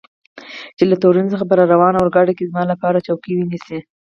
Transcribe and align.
چې 0.77 0.83
له 0.89 0.95
تورین 1.01 1.27
څخه 1.33 1.45
په 1.49 1.53
راروانه 1.59 1.97
اورګاډي 1.99 2.33
کې 2.37 2.49
زما 2.49 2.63
لپاره 2.71 3.03
چوکۍ 3.07 3.33
ونیسي. 3.35 3.79